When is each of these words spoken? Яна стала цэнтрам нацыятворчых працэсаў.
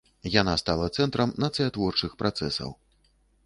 Яна 0.35 0.53
стала 0.61 0.87
цэнтрам 1.01 1.35
нацыятворчых 1.45 2.19
працэсаў. 2.25 2.77